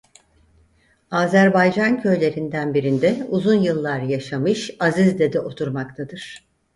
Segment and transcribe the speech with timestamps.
[1.11, 6.47] Azerbaycan köylerinden birinde uzun yıllar yaşamış Aziz Dede oturmaktadır.